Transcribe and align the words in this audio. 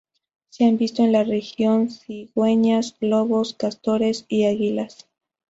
Se 0.49 0.65
han 0.65 0.79
visto 0.79 1.03
en 1.03 1.11
la 1.11 1.23
región 1.23 1.91
cigüeñas, 1.91 2.95
lobos, 3.01 3.53
castores 3.53 4.25
y 4.29 4.45
águilas. 4.45 5.07